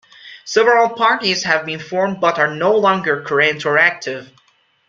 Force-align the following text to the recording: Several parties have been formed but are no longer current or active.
Several 0.45 0.89
parties 0.89 1.43
have 1.43 1.63
been 1.63 1.77
formed 1.79 2.19
but 2.19 2.39
are 2.39 2.55
no 2.55 2.75
longer 2.75 3.21
current 3.21 3.67
or 3.67 3.77
active. 3.77 4.31